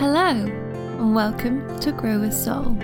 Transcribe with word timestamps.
Hello, 0.00 0.30
and 0.30 1.14
welcome 1.14 1.78
to 1.80 1.92
Grow 1.92 2.20
with 2.20 2.32
Soul. 2.32 2.74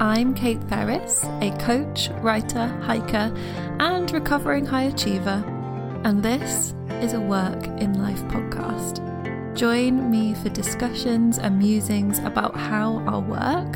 I'm 0.00 0.34
Kate 0.34 0.62
Ferris, 0.64 1.24
a 1.40 1.50
coach, 1.58 2.10
writer, 2.20 2.66
hiker, 2.82 3.34
and 3.80 4.12
recovering 4.12 4.66
high 4.66 4.82
achiever, 4.82 5.42
and 6.04 6.22
this 6.22 6.74
is 7.00 7.14
a 7.14 7.20
Work 7.22 7.64
in 7.80 8.02
Life 8.02 8.22
podcast. 8.24 9.00
Join 9.56 10.10
me 10.10 10.34
for 10.34 10.50
discussions 10.50 11.38
and 11.38 11.58
musings 11.58 12.18
about 12.18 12.54
how 12.54 12.98
our 13.06 13.20
work 13.20 13.72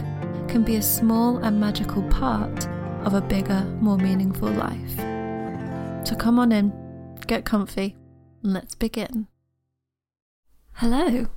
can 0.46 0.62
be 0.62 0.76
a 0.76 0.82
small 0.82 1.38
and 1.38 1.58
magical 1.58 2.02
part 2.10 2.68
of 3.06 3.14
a 3.14 3.22
bigger, 3.22 3.64
more 3.80 3.96
meaningful 3.96 4.50
life. 4.50 4.96
So 6.06 6.14
come 6.14 6.38
on 6.38 6.52
in, 6.52 6.74
get 7.26 7.46
comfy, 7.46 7.96
and 8.42 8.52
let's 8.52 8.74
begin. 8.74 9.28
Hello, 10.74 11.28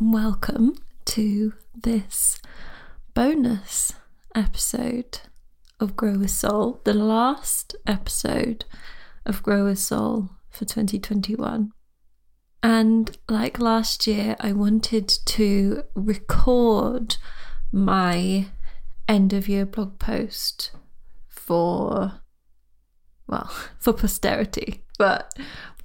welcome 0.00 0.74
to 1.04 1.54
this 1.72 2.40
bonus 3.14 3.92
episode 4.34 5.20
of 5.78 5.94
Grow 5.94 6.18
with 6.18 6.30
Soul, 6.30 6.80
the 6.84 6.94
last 6.94 7.76
episode 7.86 8.64
of 9.24 9.42
Grow 9.42 9.66
with 9.66 9.78
Soul 9.78 10.30
for 10.50 10.64
2021. 10.64 11.70
And 12.62 13.16
like 13.28 13.60
last 13.60 14.06
year, 14.06 14.34
I 14.40 14.52
wanted 14.52 15.12
to 15.26 15.84
record 15.94 17.16
my 17.70 18.46
end 19.06 19.32
of 19.32 19.48
year 19.48 19.64
blog 19.64 19.98
post 20.00 20.72
for, 21.28 22.20
well, 23.28 23.50
for 23.78 23.92
posterity, 23.92 24.84
but 24.98 25.38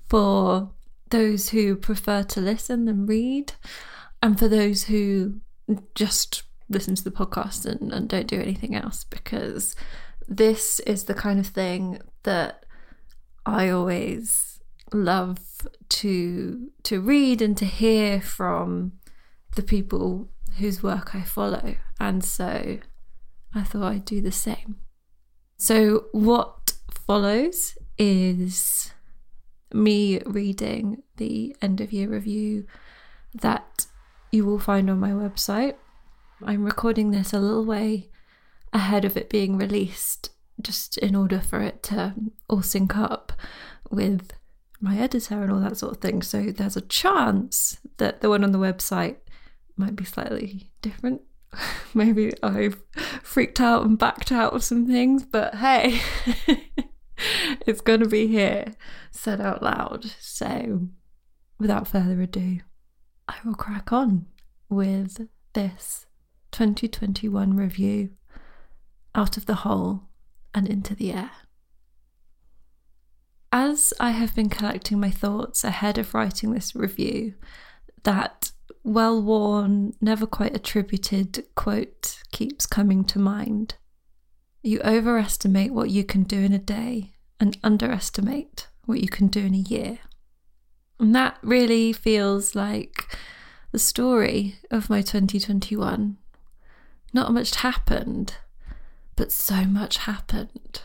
for 0.07 0.71
those 1.11 1.49
who 1.49 1.75
prefer 1.75 2.23
to 2.23 2.41
listen 2.41 2.87
and 2.87 3.07
read, 3.07 3.53
and 4.21 4.37
for 4.37 4.47
those 4.47 4.85
who 4.85 5.41
just 5.95 6.43
listen 6.69 6.95
to 6.95 7.03
the 7.03 7.11
podcast 7.11 7.65
and, 7.65 7.91
and 7.91 8.07
don't 8.09 8.27
do 8.27 8.39
anything 8.39 8.75
else, 8.75 9.03
because 9.03 9.75
this 10.27 10.79
is 10.81 11.05
the 11.05 11.13
kind 11.13 11.39
of 11.39 11.47
thing 11.47 12.01
that 12.23 12.65
I 13.45 13.69
always 13.69 14.59
love 14.93 15.39
to 15.87 16.69
to 16.83 17.01
read 17.01 17.41
and 17.41 17.55
to 17.57 17.65
hear 17.65 18.21
from 18.21 18.93
the 19.55 19.63
people 19.63 20.29
whose 20.57 20.83
work 20.83 21.15
I 21.15 21.21
follow. 21.21 21.75
And 21.99 22.23
so 22.23 22.79
I 23.53 23.63
thought 23.63 23.91
I'd 23.91 24.05
do 24.05 24.21
the 24.21 24.31
same. 24.31 24.77
So 25.57 26.05
what 26.11 26.73
follows 26.91 27.77
is 27.97 28.93
me 29.73 30.19
reading 30.25 31.03
the 31.17 31.55
end 31.61 31.81
of 31.81 31.91
year 31.91 32.09
review 32.09 32.65
that 33.33 33.87
you 34.31 34.45
will 34.45 34.59
find 34.59 34.89
on 34.89 34.99
my 34.99 35.11
website. 35.11 35.75
I'm 36.43 36.63
recording 36.63 37.11
this 37.11 37.33
a 37.33 37.39
little 37.39 37.65
way 37.65 38.09
ahead 38.71 39.05
of 39.05 39.17
it 39.17 39.29
being 39.29 39.57
released, 39.57 40.29
just 40.61 40.97
in 40.97 41.15
order 41.15 41.39
for 41.39 41.61
it 41.61 41.83
to 41.83 42.13
all 42.49 42.61
sync 42.61 42.95
up 42.95 43.33
with 43.89 44.31
my 44.79 44.97
editor 44.97 45.41
and 45.41 45.51
all 45.51 45.59
that 45.59 45.77
sort 45.77 45.93
of 45.93 46.01
thing. 46.01 46.21
So 46.21 46.51
there's 46.51 46.77
a 46.77 46.81
chance 46.81 47.77
that 47.97 48.21
the 48.21 48.29
one 48.29 48.43
on 48.43 48.51
the 48.51 48.59
website 48.59 49.17
might 49.75 49.95
be 49.95 50.05
slightly 50.05 50.71
different. 50.81 51.21
Maybe 51.93 52.31
I've 52.43 52.81
freaked 53.23 53.59
out 53.59 53.85
and 53.85 53.97
backed 53.97 54.31
out 54.31 54.53
of 54.53 54.63
some 54.63 54.87
things, 54.87 55.25
but 55.25 55.55
hey, 55.55 56.01
it's 57.65 57.81
going 57.81 57.99
to 58.01 58.07
be 58.07 58.27
here 58.27 58.73
said 59.11 59.41
out 59.41 59.63
loud. 59.63 60.05
So 60.19 60.87
without 61.59 61.87
further 61.87 62.21
ado, 62.21 62.59
I 63.29 63.35
will 63.45 63.53
crack 63.53 63.93
on 63.93 64.25
with 64.69 65.27
this 65.53 66.07
2021 66.51 67.55
review 67.55 68.09
out 69.13 69.37
of 69.37 69.45
the 69.45 69.53
hole 69.53 70.09
and 70.55 70.67
into 70.67 70.95
the 70.95 71.13
air. 71.13 71.29
As 73.51 73.93
I 73.99 74.11
have 74.11 74.33
been 74.33 74.49
collecting 74.49 74.99
my 74.99 75.11
thoughts 75.11 75.63
ahead 75.63 75.99
of 75.99 76.15
writing 76.15 76.53
this 76.53 76.75
review, 76.75 77.35
that 78.01 78.51
well 78.83 79.21
worn, 79.21 79.93
never 80.01 80.25
quite 80.25 80.55
attributed 80.55 81.45
quote 81.53 82.23
keeps 82.31 82.65
coming 82.65 83.03
to 83.05 83.19
mind. 83.19 83.75
You 84.63 84.81
overestimate 84.81 85.71
what 85.71 85.91
you 85.91 86.03
can 86.03 86.23
do 86.23 86.39
in 86.39 86.51
a 86.51 86.57
day 86.57 87.11
and 87.39 87.59
underestimate 87.63 88.69
what 88.85 89.01
you 89.01 89.07
can 89.07 89.27
do 89.27 89.41
in 89.41 89.53
a 89.53 89.57
year. 89.57 89.99
And 90.99 91.15
that 91.15 91.37
really 91.41 91.93
feels 91.93 92.55
like 92.55 93.17
the 93.71 93.79
story 93.79 94.55
of 94.69 94.89
my 94.89 95.01
2021. 95.01 96.17
Not 97.13 97.33
much 97.33 97.55
happened, 97.55 98.35
but 99.15 99.31
so 99.31 99.63
much 99.63 99.97
happened. 99.99 100.81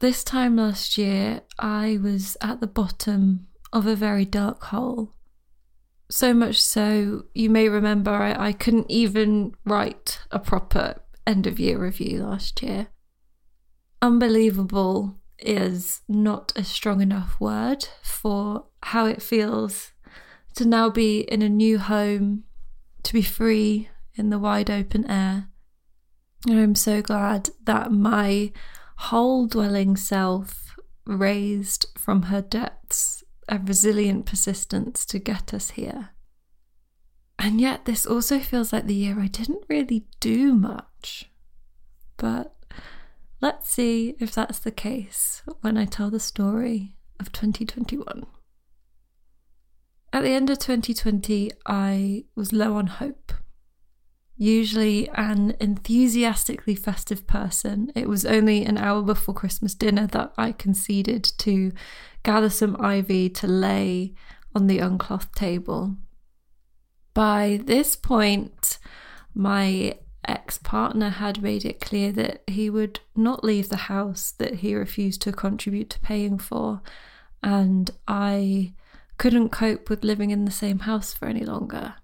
This 0.00 0.22
time 0.22 0.56
last 0.56 0.96
year, 0.96 1.42
I 1.58 1.98
was 2.00 2.36
at 2.40 2.60
the 2.60 2.68
bottom 2.68 3.48
of 3.72 3.86
a 3.86 3.96
very 3.96 4.24
dark 4.24 4.62
hole. 4.64 5.12
So 6.08 6.32
much 6.32 6.62
so, 6.62 7.24
you 7.34 7.50
may 7.50 7.68
remember 7.68 8.12
I, 8.12 8.48
I 8.48 8.52
couldn't 8.52 8.90
even 8.90 9.54
write 9.64 10.20
a 10.30 10.38
proper 10.38 11.02
end 11.26 11.46
of 11.46 11.58
year 11.58 11.78
review 11.78 12.22
last 12.22 12.62
year. 12.62 12.88
Unbelievable 14.00 15.18
is 15.38 16.02
not 16.08 16.52
a 16.56 16.64
strong 16.64 17.00
enough 17.00 17.40
word 17.40 17.86
for 18.02 18.66
how 18.82 19.06
it 19.06 19.22
feels 19.22 19.92
to 20.54 20.64
now 20.64 20.90
be 20.90 21.20
in 21.20 21.42
a 21.42 21.48
new 21.48 21.78
home, 21.78 22.44
to 23.04 23.12
be 23.12 23.22
free 23.22 23.88
in 24.16 24.30
the 24.30 24.38
wide 24.38 24.70
open 24.70 25.08
air. 25.08 25.48
And 26.46 26.58
I'm 26.58 26.74
so 26.74 27.02
glad 27.02 27.50
that 27.64 27.92
my 27.92 28.52
hole 28.96 29.46
dwelling 29.46 29.96
self 29.96 30.76
raised 31.06 31.86
from 31.96 32.22
her 32.22 32.42
depths 32.42 33.22
a 33.48 33.58
resilient 33.58 34.26
persistence 34.26 35.06
to 35.06 35.18
get 35.18 35.54
us 35.54 35.70
here. 35.70 36.10
And 37.38 37.60
yet, 37.60 37.84
this 37.84 38.04
also 38.04 38.40
feels 38.40 38.72
like 38.72 38.86
the 38.86 38.94
year 38.94 39.20
I 39.20 39.28
didn't 39.28 39.64
really 39.68 40.06
do 40.20 40.54
much. 40.54 41.30
But 42.16 42.56
let's 43.40 43.68
see 43.68 44.16
if 44.18 44.32
that's 44.32 44.58
the 44.58 44.70
case 44.70 45.42
when 45.60 45.76
I 45.76 45.84
tell 45.84 46.10
the 46.10 46.20
story 46.20 46.96
of 47.20 47.32
2021. 47.32 48.26
At 50.12 50.22
the 50.22 50.30
end 50.30 50.50
of 50.50 50.58
2020, 50.58 51.50
I 51.66 52.24
was 52.34 52.52
low 52.52 52.76
on 52.76 52.86
hope 52.86 53.32
usually 54.38 55.08
an 55.10 55.56
enthusiastically 55.60 56.76
festive 56.76 57.26
person. 57.26 57.90
It 57.96 58.08
was 58.08 58.24
only 58.24 58.64
an 58.64 58.78
hour 58.78 59.02
before 59.02 59.34
Christmas 59.34 59.74
dinner 59.74 60.06
that 60.06 60.32
I 60.38 60.52
conceded 60.52 61.24
to 61.38 61.72
gather 62.22 62.48
some 62.48 62.76
ivy 62.80 63.28
to 63.30 63.48
lay 63.48 64.14
on 64.54 64.68
the 64.68 64.78
unclothed 64.78 65.34
table. 65.34 65.96
By 67.14 67.60
this 67.64 67.96
point, 67.96 68.78
my 69.34 69.98
ex 70.28 70.58
partner 70.58 71.08
had 71.08 71.42
made 71.42 71.64
it 71.64 71.80
clear 71.80 72.12
that 72.12 72.42
he 72.46 72.70
would 72.70 73.00
not 73.16 73.42
leave 73.42 73.68
the 73.68 73.76
house 73.76 74.32
that 74.38 74.56
he 74.56 74.74
refused 74.74 75.22
to 75.22 75.32
contribute 75.32 75.90
to 75.90 76.00
paying 76.00 76.38
for, 76.38 76.82
and 77.42 77.90
I 78.06 78.74
couldn't 79.16 79.50
cope 79.50 79.90
with 79.90 80.04
living 80.04 80.30
in 80.30 80.44
the 80.44 80.50
same 80.50 80.80
house 80.80 81.12
for 81.12 81.26
any 81.26 81.44
longer. 81.44 81.94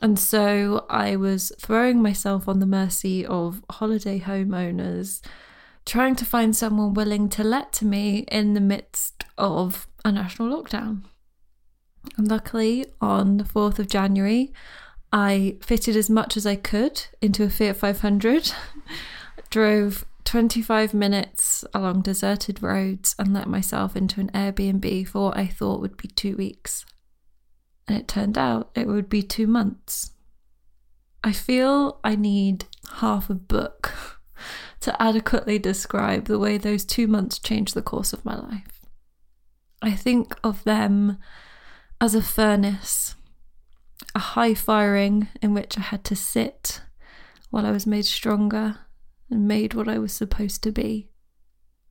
And 0.00 0.18
so 0.18 0.84
I 0.90 1.14
was 1.16 1.52
throwing 1.60 2.02
myself 2.02 2.48
on 2.48 2.58
the 2.58 2.66
mercy 2.66 3.24
of 3.24 3.62
holiday 3.70 4.18
homeowners, 4.18 5.20
trying 5.86 6.16
to 6.16 6.24
find 6.24 6.56
someone 6.56 6.94
willing 6.94 7.28
to 7.30 7.44
let 7.44 7.72
to 7.74 7.84
me 7.84 8.24
in 8.30 8.54
the 8.54 8.60
midst 8.60 9.24
of 9.38 9.86
a 10.04 10.10
national 10.10 10.60
lockdown. 10.60 11.02
And 12.16 12.28
luckily, 12.28 12.86
on 13.00 13.36
the 13.36 13.44
4th 13.44 13.78
of 13.78 13.88
January, 13.88 14.52
I 15.12 15.56
fitted 15.60 15.96
as 15.96 16.08
much 16.08 16.36
as 16.36 16.46
I 16.46 16.56
could 16.56 17.04
into 17.20 17.44
a 17.44 17.50
Fiat 17.50 17.76
500, 17.76 18.52
drove 19.50 20.06
25 20.24 20.94
minutes 20.94 21.64
along 21.74 22.02
deserted 22.02 22.62
roads, 22.62 23.14
and 23.18 23.34
let 23.34 23.48
myself 23.48 23.94
into 23.94 24.20
an 24.20 24.30
Airbnb 24.30 25.08
for 25.08 25.24
what 25.26 25.36
I 25.36 25.46
thought 25.46 25.80
would 25.80 25.96
be 25.96 26.08
two 26.08 26.36
weeks 26.36 26.86
and 27.86 27.96
it 27.96 28.08
turned 28.08 28.38
out 28.38 28.70
it 28.74 28.86
would 28.86 29.08
be 29.08 29.22
two 29.22 29.46
months. 29.46 30.12
I 31.24 31.32
feel 31.32 32.00
I 32.02 32.16
need 32.16 32.64
half 32.94 33.30
a 33.30 33.34
book 33.34 33.92
to 34.80 35.02
adequately 35.02 35.58
describe 35.58 36.26
the 36.26 36.38
way 36.38 36.58
those 36.58 36.84
two 36.84 37.06
months 37.06 37.38
changed 37.38 37.74
the 37.74 37.82
course 37.82 38.12
of 38.12 38.24
my 38.24 38.36
life. 38.36 38.80
I 39.80 39.92
think 39.92 40.34
of 40.42 40.64
them 40.64 41.18
as 42.00 42.14
a 42.14 42.22
furnace, 42.22 43.14
a 44.14 44.18
high 44.18 44.54
firing 44.54 45.28
in 45.40 45.54
which 45.54 45.78
I 45.78 45.82
had 45.82 46.04
to 46.04 46.16
sit 46.16 46.82
while 47.50 47.66
I 47.66 47.70
was 47.70 47.86
made 47.86 48.04
stronger 48.04 48.78
and 49.30 49.48
made 49.48 49.74
what 49.74 49.88
I 49.88 49.98
was 49.98 50.12
supposed 50.12 50.62
to 50.62 50.72
be. 50.72 51.08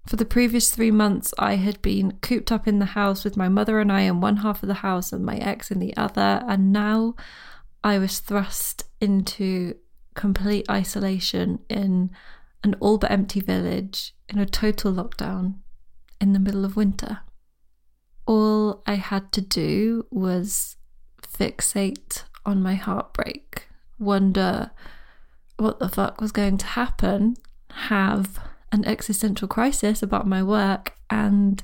For 0.08 0.16
the 0.16 0.26
previous 0.26 0.72
three 0.72 0.92
months, 0.92 1.34
I 1.38 1.56
had 1.56 1.82
been 1.82 2.14
cooped 2.22 2.52
up 2.52 2.68
in 2.68 2.80
the 2.80 2.86
house 2.86 3.24
with 3.24 3.38
my 3.38 3.50
mother 3.50 3.80
and 3.80 3.92
I 3.92 4.02
in 4.02 4.20
one 4.20 4.38
half 4.38 4.64
of 4.64 4.68
the 4.68 4.76
house 4.76 5.14
and 5.14 5.24
my 5.24 5.38
ex 5.38 5.70
in 5.70 5.80
the 5.80 5.96
other, 5.96 6.44
and 6.48 6.74
now 6.74 7.16
I 7.84 8.00
was 8.00 8.20
thrust 8.20 8.84
into 9.00 9.76
complete 10.16 10.70
isolation 10.70 11.60
in 11.70 12.12
an 12.64 12.76
all 12.80 12.98
but 12.98 13.12
empty 13.12 13.40
village 13.40 14.16
in 14.28 14.40
a 14.40 14.46
total 14.46 14.94
lockdown 14.94 15.56
in 16.20 16.34
the 16.34 16.40
middle 16.40 16.66
of 16.66 16.76
winter. 16.76 17.20
All 18.26 18.84
I 18.86 18.96
had 18.96 19.32
to 19.34 19.42
do 19.42 20.06
was 20.12 20.78
fixate 21.38 22.24
on 22.46 22.62
my 22.62 22.76
heartbreak, 22.76 23.68
wonder 24.00 24.72
what 25.58 25.80
the 25.80 25.90
fuck 25.90 26.20
was 26.20 26.32
going 26.32 26.58
to 26.58 26.66
happen, 26.66 27.38
have 27.72 28.40
an 28.72 28.86
existential 28.86 29.48
crisis 29.48 30.02
about 30.02 30.28
my 30.28 30.42
work, 30.42 30.94
and 31.10 31.64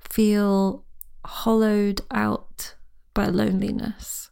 feel 0.00 0.84
hollowed 1.24 2.00
out 2.10 2.74
by 3.14 3.26
loneliness. 3.26 4.30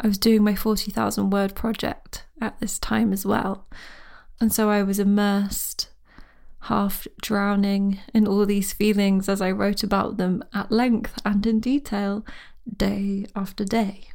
I 0.00 0.08
was 0.08 0.18
doing 0.18 0.42
my 0.42 0.54
40,000 0.54 1.30
word 1.30 1.54
project 1.54 2.26
at 2.40 2.58
this 2.60 2.78
time 2.78 3.12
as 3.12 3.24
well. 3.24 3.68
And 4.40 4.52
so 4.52 4.68
I 4.70 4.82
was 4.82 4.98
immersed, 4.98 5.88
half 6.62 7.06
drowning 7.22 8.00
in 8.12 8.26
all 8.26 8.44
these 8.44 8.72
feelings 8.72 9.28
as 9.28 9.40
I 9.40 9.50
wrote 9.50 9.82
about 9.82 10.16
them 10.16 10.42
at 10.52 10.72
length 10.72 11.20
and 11.24 11.46
in 11.46 11.60
detail, 11.60 12.24
day 12.76 13.26
after 13.34 13.64
day. 13.64 14.08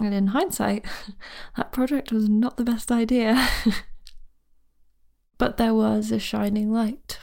And 0.00 0.14
in 0.14 0.28
hindsight, 0.28 0.84
that 1.56 1.72
project 1.72 2.12
was 2.12 2.28
not 2.28 2.56
the 2.56 2.64
best 2.64 2.90
idea. 2.92 3.48
but 5.38 5.56
there 5.56 5.74
was 5.74 6.10
a 6.10 6.18
shining 6.18 6.72
light. 6.72 7.18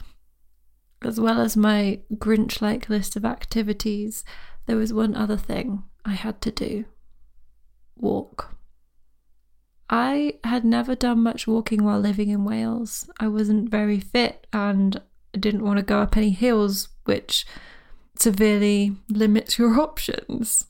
As 1.02 1.20
well 1.20 1.40
as 1.40 1.56
my 1.56 2.00
Grinch 2.14 2.60
like 2.60 2.88
list 2.88 3.16
of 3.16 3.24
activities, 3.24 4.24
there 4.66 4.76
was 4.76 4.92
one 4.92 5.14
other 5.14 5.36
thing 5.36 5.84
I 6.04 6.12
had 6.12 6.40
to 6.42 6.50
do 6.50 6.84
walk. 7.96 8.56
I 9.88 10.34
had 10.44 10.64
never 10.64 10.94
done 10.94 11.22
much 11.22 11.46
walking 11.46 11.84
while 11.84 12.00
living 12.00 12.28
in 12.28 12.44
Wales. 12.44 13.08
I 13.20 13.28
wasn't 13.28 13.70
very 13.70 14.00
fit 14.00 14.46
and 14.52 15.00
didn't 15.32 15.64
want 15.64 15.78
to 15.78 15.84
go 15.84 16.00
up 16.00 16.16
any 16.16 16.30
hills, 16.30 16.88
which 17.04 17.46
severely 18.18 18.96
limits 19.08 19.58
your 19.58 19.80
options. 19.80 20.66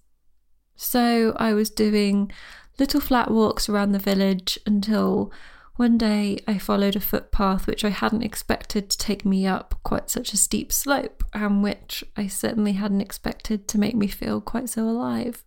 So 0.76 1.34
I 1.37 1.54
was 1.54 1.70
doing 1.70 2.31
little 2.78 3.00
flat 3.00 3.31
walks 3.31 3.69
around 3.69 3.93
the 3.93 3.98
village 3.98 4.58
until 4.66 5.32
one 5.76 5.98
day 5.98 6.38
I 6.46 6.56
followed 6.58 6.96
a 6.96 7.00
footpath 7.00 7.66
which 7.66 7.84
I 7.84 7.90
hadn't 7.90 8.22
expected 8.22 8.88
to 8.88 8.98
take 8.98 9.26
me 9.26 9.46
up 9.46 9.75
quite 9.82 10.08
such 10.08 10.32
a 10.32 10.38
steep 10.38 10.72
slope, 10.72 11.22
and 11.34 11.62
which 11.62 12.02
I 12.16 12.28
certainly 12.28 12.72
hadn't 12.72 13.02
expected 13.02 13.69
to 13.69 13.78
make 13.78 13.94
me 13.94 14.06
feel 14.06 14.40
quite 14.40 14.70
so 14.70 14.88
alive. 14.88 15.44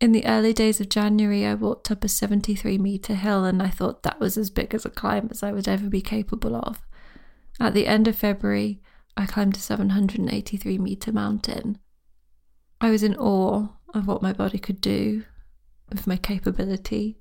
In 0.00 0.10
the 0.10 0.26
early 0.26 0.52
days 0.52 0.80
of 0.80 0.88
January, 0.88 1.46
I 1.46 1.54
walked 1.54 1.92
up 1.92 2.02
a 2.02 2.08
73 2.08 2.76
metre 2.76 3.14
hill, 3.14 3.44
and 3.44 3.62
I 3.62 3.68
thought 3.68 4.02
that 4.02 4.18
was 4.18 4.36
as 4.36 4.50
big 4.50 4.74
as 4.74 4.84
a 4.84 4.90
climb 4.90 5.28
as 5.30 5.44
I 5.44 5.52
would 5.52 5.68
ever 5.68 5.88
be 5.88 6.02
capable 6.02 6.56
of. 6.56 6.82
At 7.60 7.72
the 7.72 7.86
end 7.86 8.08
of 8.08 8.16
February, 8.16 8.80
I 9.16 9.26
climbed 9.26 9.56
a 9.56 9.60
783 9.60 10.78
metre 10.78 11.12
mountain. 11.12 11.78
I 12.80 12.90
was 12.90 13.02
in 13.02 13.16
awe 13.16 13.68
of 13.94 14.06
what 14.06 14.22
my 14.22 14.32
body 14.32 14.58
could 14.58 14.80
do, 14.80 15.24
of 15.90 16.06
my 16.06 16.16
capability. 16.16 17.18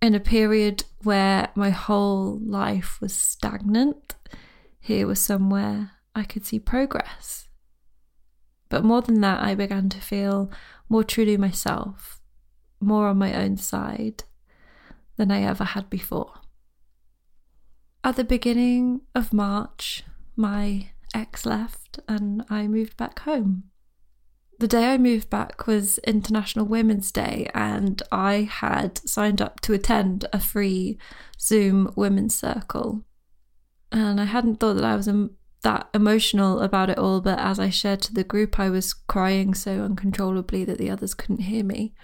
In 0.00 0.14
a 0.14 0.20
period 0.20 0.84
where 1.02 1.50
my 1.54 1.70
whole 1.70 2.38
life 2.38 3.00
was 3.00 3.14
stagnant, 3.14 4.14
here 4.80 5.06
was 5.06 5.20
somewhere 5.20 5.92
I 6.14 6.24
could 6.24 6.46
see 6.46 6.58
progress. 6.58 7.48
But 8.68 8.84
more 8.84 9.02
than 9.02 9.20
that, 9.20 9.42
I 9.42 9.54
began 9.54 9.88
to 9.90 10.00
feel 10.00 10.50
more 10.88 11.04
truly 11.04 11.36
myself, 11.36 12.20
more 12.80 13.08
on 13.08 13.18
my 13.18 13.34
own 13.34 13.56
side 13.56 14.24
than 15.16 15.30
I 15.30 15.42
ever 15.42 15.64
had 15.64 15.88
before. 15.90 16.32
At 18.02 18.16
the 18.16 18.24
beginning 18.24 19.02
of 19.14 19.32
March, 19.32 20.02
my 20.36 20.90
ex 21.14 21.46
left 21.46 22.00
and 22.08 22.44
I 22.50 22.66
moved 22.66 22.96
back 22.96 23.20
home 23.20 23.64
the 24.58 24.68
day 24.68 24.92
I 24.92 24.98
moved 24.98 25.30
back 25.30 25.66
was 25.66 25.98
International 25.98 26.64
Women's 26.64 27.10
Day, 27.10 27.50
and 27.54 28.02
I 28.12 28.48
had 28.50 28.98
signed 29.08 29.42
up 29.42 29.60
to 29.60 29.72
attend 29.72 30.26
a 30.32 30.40
free 30.40 30.98
Zoom 31.40 31.92
women's 31.96 32.34
circle. 32.34 33.04
And 33.90 34.20
I 34.20 34.24
hadn't 34.24 34.60
thought 34.60 34.74
that 34.74 34.84
I 34.84 34.96
was 34.96 35.08
um, 35.08 35.32
that 35.62 35.88
emotional 35.94 36.60
about 36.60 36.90
it 36.90 36.98
all, 36.98 37.20
but 37.20 37.38
as 37.38 37.58
I 37.58 37.70
shared 37.70 38.00
to 38.02 38.14
the 38.14 38.24
group, 38.24 38.58
I 38.58 38.70
was 38.70 38.92
crying 38.92 39.54
so 39.54 39.82
uncontrollably 39.82 40.64
that 40.64 40.78
the 40.78 40.90
others 40.90 41.14
couldn't 41.14 41.42
hear 41.42 41.64
me. 41.64 41.94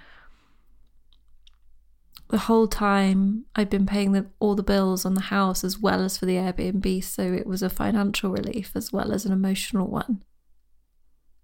The 2.31 2.39
whole 2.39 2.69
time 2.69 3.47
I'd 3.57 3.71
been 3.71 3.87
paying 3.87 4.13
the, 4.13 4.27
all 4.39 4.55
the 4.55 4.63
bills 4.63 5.05
on 5.05 5.15
the 5.15 5.21
house 5.21 5.65
as 5.65 5.79
well 5.79 6.01
as 6.01 6.17
for 6.17 6.27
the 6.27 6.37
Airbnb, 6.37 7.03
so 7.03 7.23
it 7.23 7.45
was 7.45 7.61
a 7.61 7.69
financial 7.69 8.31
relief 8.31 8.71
as 8.77 8.93
well 8.93 9.13
as 9.13 9.27
an 9.27 9.33
emotional 9.33 9.89
one. 9.89 10.23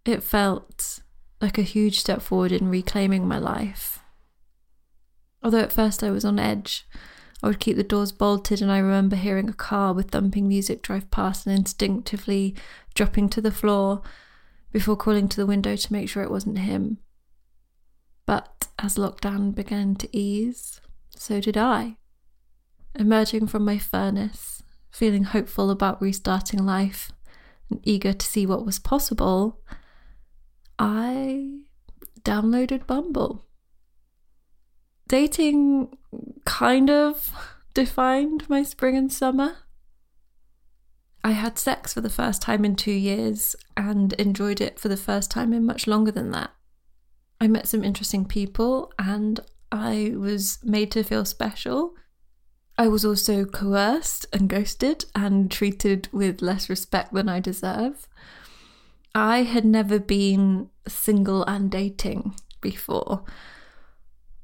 It 0.04 0.22
felt 0.22 1.00
like 1.40 1.58
a 1.58 1.62
huge 1.62 1.98
step 1.98 2.22
forward 2.22 2.52
in 2.52 2.68
reclaiming 2.68 3.26
my 3.26 3.38
life. 3.38 3.98
Although 5.42 5.58
at 5.58 5.72
first 5.72 6.04
I 6.04 6.10
was 6.10 6.24
on 6.24 6.38
edge, 6.38 6.86
I 7.42 7.48
would 7.48 7.58
keep 7.58 7.76
the 7.76 7.82
doors 7.82 8.12
bolted, 8.12 8.62
and 8.62 8.70
I 8.70 8.78
remember 8.78 9.16
hearing 9.16 9.48
a 9.48 9.54
car 9.54 9.92
with 9.92 10.12
thumping 10.12 10.46
music 10.46 10.82
drive 10.82 11.10
past 11.10 11.46
and 11.46 11.58
instinctively 11.58 12.54
dropping 12.94 13.28
to 13.30 13.40
the 13.40 13.50
floor 13.50 14.02
before 14.70 14.96
calling 14.96 15.28
to 15.28 15.36
the 15.36 15.46
window 15.46 15.74
to 15.74 15.92
make 15.92 16.08
sure 16.08 16.22
it 16.22 16.30
wasn't 16.30 16.58
him. 16.58 16.98
But 18.26 18.68
as 18.78 18.96
lockdown 18.96 19.54
began 19.54 19.94
to 19.96 20.16
ease, 20.16 20.80
so 21.10 21.40
did 21.40 21.56
I. 21.56 21.96
Emerging 22.94 23.46
from 23.46 23.64
my 23.64 23.78
furnace, 23.78 24.62
feeling 24.90 25.24
hopeful 25.24 25.70
about 25.70 26.02
restarting 26.02 26.64
life 26.64 27.12
and 27.70 27.80
eager 27.84 28.12
to 28.12 28.26
see 28.26 28.46
what 28.46 28.66
was 28.66 28.78
possible, 28.78 29.60
I 30.78 31.60
downloaded 32.22 32.86
Bumble. 32.86 33.44
Dating 35.08 35.96
kind 36.44 36.90
of 36.90 37.32
defined 37.74 38.48
my 38.48 38.62
spring 38.62 38.96
and 38.96 39.12
summer. 39.12 39.56
I 41.22 41.32
had 41.32 41.58
sex 41.58 41.92
for 41.92 42.00
the 42.00 42.10
first 42.10 42.42
time 42.42 42.64
in 42.64 42.76
two 42.76 42.92
years 42.92 43.56
and 43.76 44.12
enjoyed 44.14 44.60
it 44.60 44.78
for 44.78 44.88
the 44.88 44.96
first 44.96 45.30
time 45.30 45.52
in 45.52 45.64
much 45.64 45.86
longer 45.86 46.10
than 46.10 46.30
that. 46.32 46.55
I 47.40 47.48
met 47.48 47.68
some 47.68 47.84
interesting 47.84 48.24
people 48.24 48.92
and 48.98 49.40
I 49.70 50.12
was 50.16 50.58
made 50.62 50.90
to 50.92 51.02
feel 51.02 51.24
special. 51.24 51.94
I 52.78 52.88
was 52.88 53.04
also 53.04 53.44
coerced 53.44 54.26
and 54.32 54.48
ghosted 54.48 55.06
and 55.14 55.50
treated 55.50 56.08
with 56.12 56.42
less 56.42 56.68
respect 56.68 57.12
than 57.12 57.28
I 57.28 57.40
deserve. 57.40 58.08
I 59.14 59.42
had 59.42 59.64
never 59.64 59.98
been 59.98 60.68
single 60.86 61.42
and 61.44 61.70
dating 61.70 62.34
before, 62.60 63.24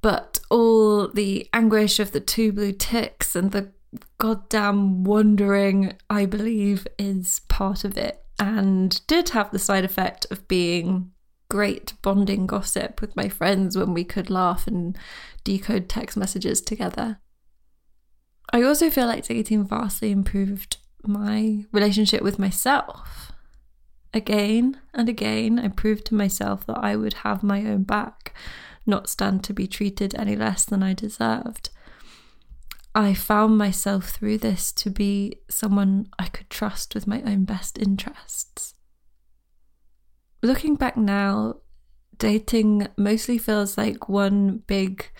but 0.01 0.41
all 0.51 1.09
the 1.09 1.49
anguish 1.53 2.01
of 2.01 2.13
the 2.13 2.21
two 2.21 2.53
blue 2.53 2.73
ticks 2.73 3.37
and 3.37 3.53
the 3.53 3.73
goddamn 4.19 5.05
wondering, 5.05 5.95
I 6.09 6.25
believe, 6.25 6.87
is 6.99 7.43
part 7.49 7.85
of 7.85 7.99
it, 7.99 8.25
and 8.39 9.07
did 9.07 9.31
have 9.31 9.51
the 9.51 9.59
side 9.59 9.85
effect 9.85 10.27
of 10.31 10.49
being 10.49 11.11
great 11.53 11.95
bonding 12.03 12.47
gossip 12.47 13.01
with 13.01 13.15
my 13.15 13.29
friends 13.29 13.77
when 13.77 13.93
we 13.93 14.05
could 14.05 14.31
laugh 14.31 14.67
and 14.67 14.97
decode 15.45 15.89
text 15.89 16.17
messages 16.17 16.61
together. 16.61 17.21
I 18.53 18.63
also 18.63 18.91
feel 18.91 19.07
like 19.07 19.27
dating 19.27 19.67
vastly 19.67 20.11
improved 20.11 20.79
my 21.05 21.65
relationship 21.73 22.23
with 22.23 22.39
myself 22.39 23.33
Again 24.15 24.79
and 24.93 25.09
again, 25.09 25.59
I 25.59 25.69
proved 25.69 26.07
to 26.07 26.15
myself 26.15 26.67
that 26.67 26.79
I 26.79 26.97
would 26.97 27.15
have 27.15 27.43
my 27.43 27.61
own 27.65 27.85
back, 27.85 28.35
not 28.85 29.09
stand 29.09 29.43
to 29.45 29.55
be 29.55 29.67
treated 29.67 30.15
any 30.15 30.37
less 30.37 30.65
than 30.65 30.83
I 30.83 30.93
deserved. 30.93 31.71
I 32.95 33.15
found 33.15 33.57
myself 33.57 34.11
through 34.11 34.39
this 34.39 34.71
to 34.73 34.91
be 34.91 35.41
someone 35.49 36.09
I 36.19 36.27
could 36.27 36.51
trust 36.51 36.95
with 36.95 37.07
my 37.07 37.23
own 37.23 37.45
best 37.45 37.79
interests. 37.79 38.75
Looking 40.43 40.75
back 40.75 40.97
now, 40.97 41.57
dating 42.19 42.89
mostly 42.97 43.39
feels 43.39 43.79
like 43.79 44.09
one 44.09 44.63
big 44.67 45.11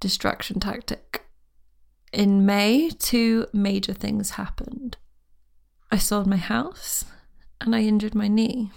distraction 0.00 0.60
tactic. 0.60 1.24
In 2.12 2.44
May, 2.44 2.90
two 2.90 3.46
major 3.52 3.94
things 3.94 4.30
happened. 4.32 4.98
I 5.90 5.96
sold 5.96 6.26
my 6.26 6.36
house 6.36 7.06
and 7.60 7.74
I 7.74 7.80
injured 7.80 8.14
my 8.14 8.28
knee. 8.28 8.70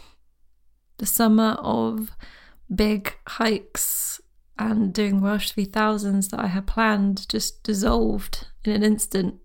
The 0.97 1.05
summer 1.05 1.57
of 1.59 2.11
big 2.73 3.15
hikes 3.27 4.21
and 4.57 4.93
doing 4.93 5.21
Welsh 5.21 5.51
3000s 5.53 6.29
that 6.29 6.39
I 6.39 6.47
had 6.47 6.67
planned 6.67 7.27
just 7.27 7.63
dissolved 7.63 8.47
in 8.63 8.71
an 8.71 8.83
instant. 8.83 9.35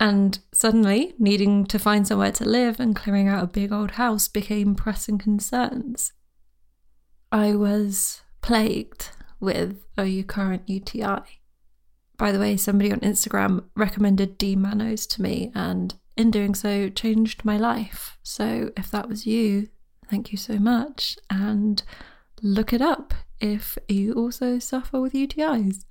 And 0.00 0.38
suddenly, 0.54 1.14
needing 1.18 1.66
to 1.66 1.78
find 1.78 2.06
somewhere 2.06 2.32
to 2.32 2.44
live 2.46 2.80
and 2.80 2.96
clearing 2.96 3.28
out 3.28 3.44
a 3.44 3.46
big 3.46 3.70
old 3.70 3.92
house 3.92 4.28
became 4.28 4.74
pressing 4.74 5.18
concerns. 5.18 6.14
I 7.30 7.54
was 7.54 8.22
plagued 8.40 9.10
with 9.38 9.84
a 9.98 10.04
recurrent 10.04 10.62
UTI. 10.66 11.20
By 12.16 12.32
the 12.32 12.38
way, 12.38 12.56
somebody 12.56 12.90
on 12.90 13.00
Instagram 13.00 13.64
recommended 13.76 14.38
D-Mannose 14.38 15.06
to 15.10 15.22
me, 15.22 15.52
and 15.54 15.94
in 16.16 16.30
doing 16.30 16.54
so, 16.54 16.88
changed 16.88 17.44
my 17.44 17.58
life. 17.58 18.16
So 18.22 18.72
if 18.78 18.90
that 18.90 19.08
was 19.08 19.26
you, 19.26 19.68
thank 20.08 20.32
you 20.32 20.38
so 20.38 20.58
much. 20.58 21.18
And 21.28 21.82
look 22.42 22.72
it 22.72 22.80
up 22.80 23.12
if 23.38 23.76
you 23.86 24.14
also 24.14 24.58
suffer 24.58 24.98
with 24.98 25.12
UTIs. 25.12 25.84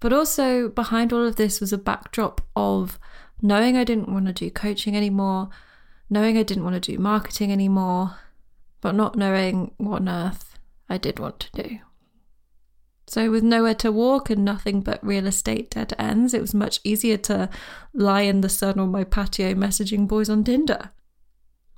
But 0.00 0.12
also, 0.12 0.68
behind 0.68 1.12
all 1.12 1.26
of 1.26 1.36
this 1.36 1.60
was 1.60 1.72
a 1.72 1.78
backdrop 1.78 2.40
of 2.54 2.98
knowing 3.42 3.76
I 3.76 3.84
didn't 3.84 4.12
want 4.12 4.26
to 4.26 4.32
do 4.32 4.50
coaching 4.50 4.96
anymore, 4.96 5.48
knowing 6.08 6.38
I 6.38 6.42
didn't 6.42 6.64
want 6.64 6.74
to 6.82 6.92
do 6.92 6.98
marketing 6.98 7.52
anymore, 7.52 8.16
but 8.80 8.94
not 8.94 9.16
knowing 9.16 9.72
what 9.78 10.02
on 10.02 10.08
earth 10.08 10.58
I 10.88 10.98
did 10.98 11.18
want 11.18 11.40
to 11.40 11.62
do. 11.62 11.78
So, 13.08 13.30
with 13.30 13.42
nowhere 13.42 13.74
to 13.76 13.90
walk 13.90 14.28
and 14.28 14.44
nothing 14.44 14.82
but 14.82 15.04
real 15.04 15.26
estate 15.26 15.70
dead 15.70 15.94
ends, 15.98 16.34
it 16.34 16.42
was 16.42 16.54
much 16.54 16.78
easier 16.84 17.16
to 17.18 17.48
lie 17.94 18.20
in 18.20 18.42
the 18.42 18.50
sun 18.50 18.78
on 18.78 18.90
my 18.90 19.02
patio 19.02 19.54
messaging 19.54 20.06
boys 20.06 20.28
on 20.28 20.44
Tinder. 20.44 20.90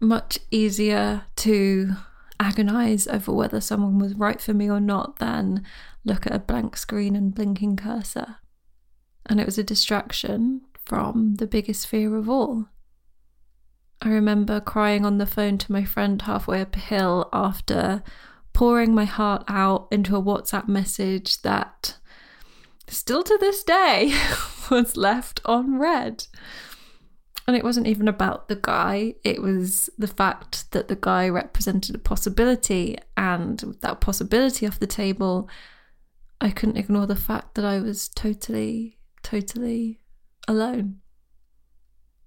Much 0.00 0.40
easier 0.50 1.24
to 1.36 1.92
agonize 2.40 3.06
over 3.06 3.32
whether 3.32 3.60
someone 3.60 3.98
was 3.98 4.14
right 4.14 4.40
for 4.40 4.54
me 4.54 4.68
or 4.68 4.80
not 4.80 5.18
than 5.18 5.62
look 6.04 6.26
at 6.26 6.34
a 6.34 6.38
blank 6.38 6.76
screen 6.76 7.14
and 7.14 7.34
blinking 7.34 7.76
cursor. 7.76 8.36
And 9.26 9.38
it 9.38 9.46
was 9.46 9.58
a 9.58 9.62
distraction 9.62 10.62
from 10.84 11.34
the 11.34 11.46
biggest 11.46 11.86
fear 11.86 12.16
of 12.16 12.28
all. 12.28 12.66
I 14.02 14.08
remember 14.08 14.60
crying 14.60 15.04
on 15.04 15.18
the 15.18 15.26
phone 15.26 15.58
to 15.58 15.72
my 15.72 15.84
friend 15.84 16.22
halfway 16.22 16.62
up 16.62 16.74
a 16.74 16.80
hill 16.80 17.28
after 17.32 18.02
pouring 18.54 18.94
my 18.94 19.04
heart 19.04 19.44
out 19.46 19.88
into 19.90 20.16
a 20.16 20.22
WhatsApp 20.22 20.66
message 20.66 21.42
that 21.42 21.98
still 22.88 23.22
to 23.22 23.36
this 23.38 23.62
day 23.62 24.14
was 24.70 24.96
left 24.96 25.40
on 25.44 25.78
read. 25.78 26.26
And 27.50 27.56
it 27.56 27.64
wasn't 27.64 27.88
even 27.88 28.06
about 28.06 28.46
the 28.46 28.54
guy, 28.54 29.16
it 29.24 29.42
was 29.42 29.90
the 29.98 30.06
fact 30.06 30.70
that 30.70 30.86
the 30.86 30.94
guy 30.94 31.28
represented 31.28 31.96
a 31.96 31.98
possibility, 31.98 32.96
and 33.16 33.60
with 33.62 33.80
that 33.80 34.00
possibility 34.00 34.68
off 34.68 34.78
the 34.78 34.86
table, 34.86 35.50
I 36.40 36.50
couldn't 36.50 36.76
ignore 36.76 37.08
the 37.08 37.16
fact 37.16 37.56
that 37.56 37.64
I 37.64 37.80
was 37.80 38.08
totally, 38.08 39.00
totally 39.24 39.98
alone. 40.46 41.00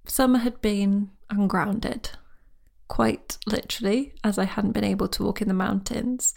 Summer 0.06 0.40
had 0.40 0.60
been 0.60 1.12
ungrounded 1.30 2.10
quite 2.90 3.38
literally, 3.48 4.16
as 4.26 4.38
I 4.38 4.44
hadn't 4.44 4.74
been 4.74 4.84
able 4.84 5.08
to 5.08 5.24
walk 5.24 5.42
in 5.42 5.48
the 5.48 5.54
mountains. 5.54 6.34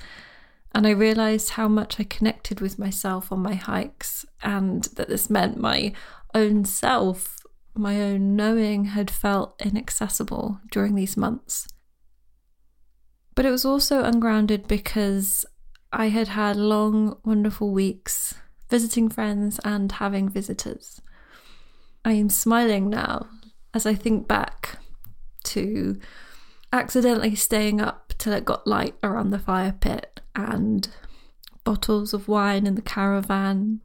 And 0.77 0.87
I 0.87 0.91
realized 0.91 1.51
how 1.51 1.67
much 1.67 1.99
I 1.99 2.05
connected 2.05 2.61
with 2.61 2.79
myself 2.79 3.33
on 3.33 3.41
my 3.41 3.55
hikes, 3.55 4.25
and 4.45 4.85
that 4.95 5.09
this 5.09 5.29
meant 5.29 5.59
my 5.59 5.93
own 6.37 6.65
self, 6.65 7.36
my 7.79 8.01
own 8.01 8.37
knowing, 8.37 8.87
had 8.87 9.11
felt 9.11 9.61
inaccessible 9.65 10.61
during 10.71 10.95
these 10.95 11.17
months. 11.17 11.69
But 13.35 13.45
it 13.45 13.51
was 13.51 13.65
also 13.65 14.03
ungrounded 14.03 14.67
because 14.67 15.45
I 15.93 16.09
had 16.09 16.29
had 16.29 16.57
long, 16.57 17.19
wonderful 17.25 17.71
weeks 17.71 18.35
visiting 18.69 19.09
friends 19.09 19.61
and 19.65 19.93
having 19.93 20.29
visitors. 20.29 21.01
I 22.05 22.13
am 22.13 22.29
smiling 22.29 22.89
now 22.89 23.27
as 23.75 23.87
I 23.87 23.95
think 23.95 24.27
back 24.27 24.79
to 25.45 25.99
accidentally 26.73 27.35
staying 27.35 27.81
up 27.81 28.15
till 28.19 28.33
it 28.33 28.45
got 28.45 28.67
light 28.67 28.95
around 29.03 29.31
the 29.31 29.39
fire 29.39 29.73
pit 29.73 30.21
and 30.35 30.89
bottles 31.65 32.15
of 32.15 32.29
wine 32.29 32.67
in 32.67 32.75
the 32.75 32.83
caravan, 32.83 33.81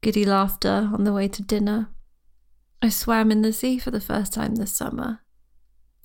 giddy 0.00 0.24
laughter 0.24 0.90
on 0.92 1.04
the 1.04 1.12
way 1.12 1.28
to 1.28 1.42
dinner. 1.42 1.88
I 2.80 2.88
swam 2.88 3.30
in 3.30 3.42
the 3.42 3.52
sea 3.52 3.78
for 3.78 3.90
the 3.90 4.00
first 4.00 4.32
time 4.32 4.54
this 4.54 4.72
summer. 4.72 5.20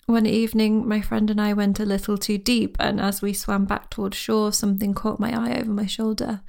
One 0.06 0.26
evening, 0.26 0.88
my 0.88 1.02
friend 1.02 1.30
and 1.30 1.40
I 1.40 1.54
went 1.54 1.80
a 1.80 1.86
little 1.86 2.18
too 2.18 2.38
deep, 2.38 2.76
and 2.80 3.00
as 3.00 3.22
we 3.22 3.34
swam 3.34 3.66
back 3.66 3.90
toward 3.90 4.14
shore, 4.14 4.52
something 4.52 4.94
caught 4.94 5.20
my 5.20 5.32
eye 5.32 5.60
over 5.60 5.72
my 5.72 5.86
shoulder. 5.86 6.42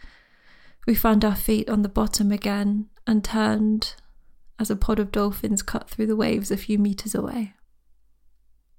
We 0.87 0.95
found 0.95 1.25
our 1.25 1.37
feet 1.37 1.69
on 1.69 1.83
the 1.83 1.89
bottom 1.89 2.33
again 2.33 2.89
and 3.07 3.23
turned 3.23 3.95
as 4.59 4.71
a 4.71 4.77
pod 4.77 4.99
of 4.99 5.13
dolphins 5.13 5.63
cut 5.63 5.89
through 5.89 6.07
the 6.07 6.17
waves 6.17 6.51
a 6.51 6.57
few 6.57 6.79
metres 6.79 7.15
away 7.15 7.55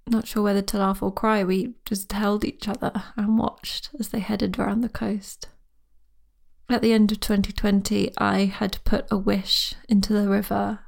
not 0.07 0.27
sure 0.27 0.43
whether 0.43 0.61
to 0.61 0.77
laugh 0.77 1.01
or 1.01 1.11
cry, 1.11 1.43
we 1.43 1.73
just 1.85 2.11
held 2.11 2.45
each 2.45 2.67
other 2.67 2.91
and 3.17 3.37
watched 3.37 3.89
as 3.99 4.09
they 4.09 4.19
headed 4.19 4.59
around 4.59 4.81
the 4.81 4.89
coast. 4.89 5.49
At 6.69 6.81
the 6.81 6.93
end 6.93 7.11
of 7.11 7.19
2020, 7.19 8.11
I 8.17 8.45
had 8.45 8.83
put 8.83 9.05
a 9.11 9.17
wish 9.17 9.75
into 9.87 10.13
the 10.13 10.29
river 10.29 10.79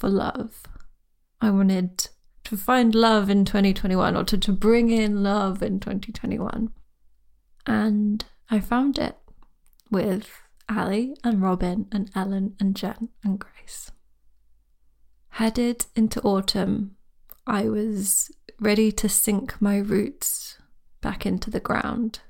for 0.00 0.08
love. 0.08 0.62
I 1.40 1.50
wanted 1.50 2.08
to 2.44 2.56
find 2.56 2.94
love 2.94 3.30
in 3.30 3.44
2021 3.44 4.16
or 4.16 4.24
to, 4.24 4.38
to 4.38 4.52
bring 4.52 4.90
in 4.90 5.22
love 5.22 5.62
in 5.62 5.78
2021. 5.78 6.70
And 7.66 8.24
I 8.50 8.60
found 8.60 8.98
it 8.98 9.16
with 9.90 10.28
Ali 10.68 11.14
and 11.22 11.42
Robin 11.42 11.86
and 11.92 12.10
Ellen 12.14 12.56
and 12.58 12.74
Jen 12.74 13.10
and 13.22 13.38
Grace. 13.38 13.92
Headed 15.34 15.86
into 15.94 16.20
autumn, 16.22 16.96
I 17.46 17.68
was 17.68 18.30
ready 18.58 18.90
to 18.92 19.08
sink 19.08 19.60
my 19.60 19.78
roots 19.78 20.58
back 21.00 21.24
into 21.26 21.50
the 21.50 21.60
ground. 21.60 22.20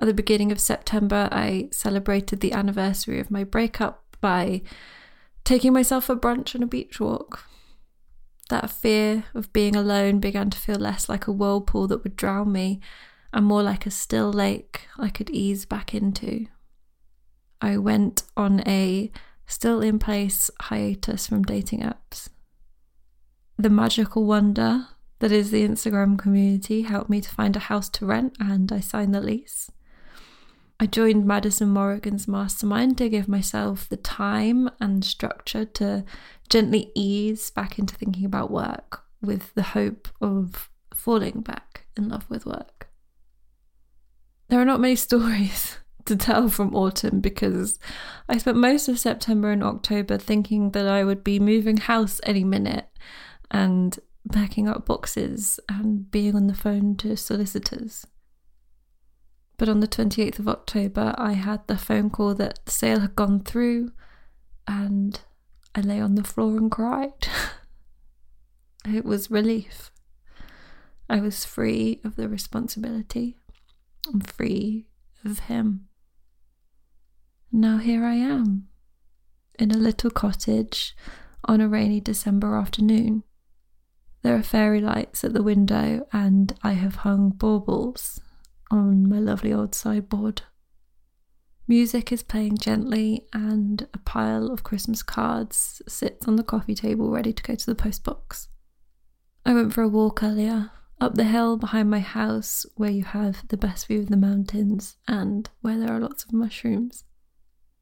At 0.00 0.06
the 0.06 0.14
beginning 0.14 0.50
of 0.50 0.60
September, 0.60 1.28
I 1.30 1.68
celebrated 1.70 2.40
the 2.40 2.52
anniversary 2.52 3.20
of 3.20 3.30
my 3.30 3.44
breakup 3.44 4.16
by 4.20 4.62
taking 5.44 5.72
myself 5.72 6.08
a 6.08 6.16
brunch 6.16 6.54
and 6.54 6.64
a 6.64 6.66
beach 6.66 7.00
walk. 7.00 7.44
That 8.48 8.70
fear 8.70 9.24
of 9.34 9.52
being 9.52 9.76
alone 9.76 10.20
began 10.20 10.50
to 10.50 10.58
feel 10.58 10.76
less 10.76 11.08
like 11.08 11.26
a 11.26 11.32
whirlpool 11.32 11.86
that 11.88 12.04
would 12.04 12.16
drown 12.16 12.52
me 12.52 12.80
and 13.32 13.46
more 13.46 13.62
like 13.62 13.86
a 13.86 13.90
still 13.90 14.32
lake 14.32 14.88
I 14.98 15.08
could 15.08 15.30
ease 15.30 15.64
back 15.64 15.94
into. 15.94 16.46
I 17.60 17.78
went 17.78 18.24
on 18.36 18.60
a 18.66 19.10
still 19.46 19.80
in 19.80 19.98
place 19.98 20.50
hiatus 20.60 21.26
from 21.26 21.44
dating 21.44 21.80
apps. 21.80 22.28
The 23.56 23.70
magical 23.70 24.24
wonder 24.24 24.88
that 25.20 25.30
is 25.30 25.50
the 25.50 25.66
Instagram 25.66 26.18
community 26.18 26.82
helped 26.82 27.08
me 27.08 27.20
to 27.20 27.30
find 27.30 27.54
a 27.54 27.60
house 27.60 27.88
to 27.90 28.06
rent 28.06 28.36
and 28.40 28.72
I 28.72 28.80
signed 28.80 29.14
the 29.14 29.20
lease. 29.20 29.70
I 30.80 30.86
joined 30.86 31.26
Madison 31.26 31.68
Morrigan's 31.68 32.26
mastermind 32.26 32.98
to 32.98 33.08
give 33.08 33.28
myself 33.28 33.88
the 33.88 33.96
time 33.96 34.68
and 34.80 35.04
structure 35.04 35.64
to 35.64 36.04
gently 36.48 36.90
ease 36.94 37.50
back 37.50 37.78
into 37.78 37.94
thinking 37.94 38.24
about 38.24 38.50
work 38.50 39.04
with 39.20 39.54
the 39.54 39.62
hope 39.62 40.08
of 40.20 40.70
falling 40.94 41.40
back 41.40 41.86
in 41.96 42.08
love 42.08 42.28
with 42.28 42.46
work. 42.46 42.88
There 44.48 44.60
are 44.60 44.66
not 44.66 44.80
many 44.80 44.96
stories 45.08 45.78
to 46.04 46.16
tell 46.16 46.48
from 46.48 46.74
autumn 46.74 47.20
because 47.20 47.78
I 48.28 48.38
spent 48.38 48.56
most 48.56 48.88
of 48.88 48.98
September 48.98 49.50
and 49.50 49.62
October 49.62 50.18
thinking 50.18 50.72
that 50.72 50.88
I 50.88 51.04
would 51.04 51.22
be 51.22 51.38
moving 51.38 51.76
house 51.76 52.20
any 52.24 52.44
minute 52.44 52.88
and 53.50 53.98
packing 54.30 54.68
up 54.68 54.86
boxes 54.86 55.58
and 55.68 56.10
being 56.10 56.34
on 56.34 56.46
the 56.46 56.54
phone 56.54 56.96
to 56.96 57.16
solicitors. 57.16 58.06
But 59.62 59.68
on 59.68 59.78
the 59.78 59.86
28th 59.86 60.40
of 60.40 60.48
October, 60.48 61.14
I 61.16 61.34
had 61.34 61.64
the 61.68 61.78
phone 61.78 62.10
call 62.10 62.34
that 62.34 62.58
the 62.64 62.72
sale 62.72 62.98
had 62.98 63.14
gone 63.14 63.38
through, 63.38 63.92
and 64.66 65.20
I 65.72 65.82
lay 65.82 66.00
on 66.00 66.16
the 66.16 66.24
floor 66.24 66.56
and 66.56 66.68
cried. 66.68 67.28
it 68.84 69.04
was 69.04 69.30
relief. 69.30 69.92
I 71.08 71.20
was 71.20 71.44
free 71.44 72.00
of 72.02 72.16
the 72.16 72.28
responsibility 72.28 73.36
and 74.12 74.28
free 74.28 74.88
of 75.24 75.38
him. 75.38 75.86
Now 77.52 77.78
here 77.78 78.04
I 78.04 78.14
am, 78.14 78.66
in 79.60 79.70
a 79.70 79.76
little 79.76 80.10
cottage 80.10 80.96
on 81.44 81.60
a 81.60 81.68
rainy 81.68 82.00
December 82.00 82.56
afternoon 82.56 83.22
there 84.22 84.34
are 84.34 84.42
fairy 84.42 84.80
lights 84.80 85.22
at 85.22 85.34
the 85.34 85.42
window, 85.44 86.06
and 86.12 86.52
I 86.64 86.72
have 86.72 86.96
hung 86.96 87.30
baubles 87.30 88.20
on 88.72 89.08
my 89.08 89.18
lovely 89.20 89.52
old 89.52 89.74
sideboard. 89.74 90.42
Music 91.68 92.10
is 92.10 92.22
playing 92.22 92.56
gently, 92.58 93.26
and 93.32 93.86
a 93.94 93.98
pile 93.98 94.50
of 94.50 94.64
Christmas 94.64 95.02
cards 95.02 95.80
sits 95.86 96.26
on 96.26 96.36
the 96.36 96.42
coffee 96.42 96.74
table 96.74 97.10
ready 97.10 97.32
to 97.32 97.42
go 97.42 97.54
to 97.54 97.66
the 97.66 97.74
postbox. 97.74 98.48
I 99.46 99.54
went 99.54 99.72
for 99.72 99.82
a 99.82 99.88
walk 99.88 100.22
earlier 100.22 100.70
up 101.00 101.14
the 101.14 101.24
hill 101.24 101.56
behind 101.56 101.90
my 101.90 101.98
house 102.00 102.64
where 102.76 102.90
you 102.90 103.02
have 103.04 103.46
the 103.48 103.56
best 103.56 103.86
view 103.88 104.00
of 104.00 104.08
the 104.08 104.16
mountains 104.16 104.96
and 105.08 105.50
where 105.60 105.78
there 105.78 105.92
are 105.92 106.00
lots 106.00 106.24
of 106.24 106.32
mushrooms. 106.32 107.04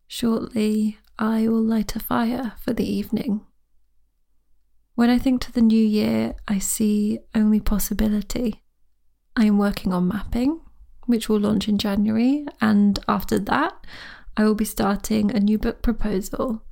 Shortly, 0.07 0.99
I 1.19 1.47
will 1.49 1.63
light 1.63 1.95
a 1.97 2.01
fire 2.01 2.55
for 2.63 2.73
the 2.73 2.89
evening 2.91 3.43
When 4.95 5.11
I 5.11 5.19
think 5.19 5.41
to 5.43 5.53
the 5.53 5.63
new 5.63 5.83
year, 5.85 6.35
I 6.49 6.59
see 6.59 7.21
only 7.35 7.61
possibility. 7.61 8.63
I 9.37 9.45
am 9.47 9.59
working 9.59 9.93
on 9.93 10.09
mapping, 10.09 10.61
which 11.07 11.29
will 11.29 11.41
launch 11.41 11.69
in 11.69 11.79
January, 11.79 12.47
and 12.61 12.99
after 13.09 13.39
that, 13.39 13.87
I 14.37 14.45
will 14.45 14.55
be 14.55 14.65
starting 14.65 15.31
a 15.31 15.41
new 15.41 15.59
book 15.59 15.83
proposal. 15.83 16.63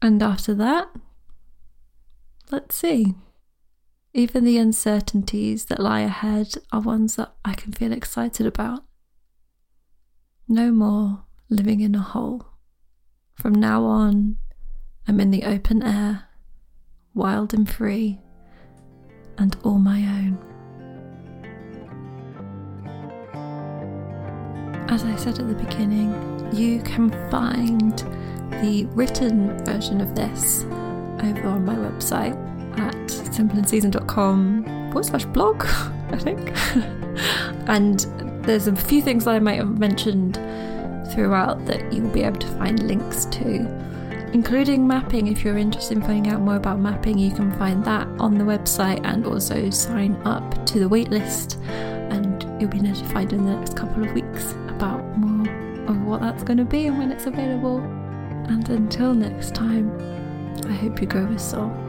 And 0.00 0.22
after 0.22 0.54
that, 0.54 0.88
let's 2.50 2.74
see. 2.74 3.14
Even 4.12 4.44
the 4.44 4.58
uncertainties 4.58 5.64
that 5.66 5.80
lie 5.80 6.00
ahead 6.00 6.54
are 6.72 6.80
ones 6.80 7.16
that 7.16 7.34
I 7.44 7.54
can 7.54 7.72
feel 7.72 7.92
excited 7.92 8.46
about. 8.46 8.84
No 10.46 10.70
more 10.70 11.24
living 11.48 11.80
in 11.80 11.94
a 11.94 12.00
hole. 12.00 12.46
From 13.34 13.54
now 13.54 13.84
on, 13.84 14.36
I'm 15.08 15.20
in 15.20 15.30
the 15.30 15.44
open 15.44 15.82
air 15.82 16.28
wild 17.14 17.54
and 17.54 17.70
free, 17.70 18.18
and 19.38 19.56
all 19.62 19.78
my 19.78 20.00
own. 20.00 20.53
As 24.94 25.02
I 25.02 25.16
said 25.16 25.40
at 25.40 25.48
the 25.48 25.54
beginning, 25.54 26.14
you 26.52 26.80
can 26.82 27.10
find 27.28 27.98
the 28.62 28.86
written 28.92 29.58
version 29.64 30.00
of 30.00 30.14
this 30.14 30.62
over 30.62 31.48
on 31.48 31.64
my 31.64 31.74
website 31.74 32.36
at 32.78 32.94
simpleandseason.com 32.94 34.64
forward 34.92 35.04
slash 35.04 35.24
blog, 35.24 35.64
I 36.12 36.18
think. 36.18 36.52
and 37.68 38.06
there's 38.44 38.68
a 38.68 38.76
few 38.76 39.02
things 39.02 39.24
that 39.24 39.34
I 39.34 39.40
might 39.40 39.56
have 39.56 39.80
mentioned 39.80 40.36
throughout 41.12 41.66
that 41.66 41.92
you'll 41.92 42.10
be 42.10 42.22
able 42.22 42.38
to 42.38 42.48
find 42.58 42.80
links 42.84 43.24
to 43.24 43.66
including 44.32 44.86
mapping. 44.86 45.26
If 45.26 45.44
you're 45.44 45.58
interested 45.58 45.96
in 45.96 46.04
finding 46.04 46.32
out 46.32 46.40
more 46.40 46.54
about 46.54 46.78
mapping, 46.78 47.18
you 47.18 47.32
can 47.32 47.50
find 47.58 47.84
that 47.84 48.06
on 48.20 48.38
the 48.38 48.44
website 48.44 49.00
and 49.02 49.26
also 49.26 49.70
sign 49.70 50.14
up 50.24 50.64
to 50.66 50.78
the 50.78 50.88
waitlist, 50.88 51.60
and 52.12 52.44
you'll 52.60 52.70
be 52.70 52.78
notified 52.78 53.32
in 53.32 53.44
the 53.44 53.56
next 53.56 53.76
couple 53.76 54.04
of 54.04 54.12
weeks 54.12 54.54
what 56.14 56.20
that's 56.20 56.44
going 56.44 56.58
to 56.58 56.64
be 56.64 56.86
and 56.86 56.96
when 56.96 57.10
it's 57.10 57.26
available. 57.26 57.78
And 57.78 58.68
until 58.68 59.14
next 59.14 59.52
time, 59.54 59.90
I 60.68 60.72
hope 60.72 61.00
you 61.00 61.08
grow 61.08 61.26
with 61.26 61.40
soul. 61.40 61.83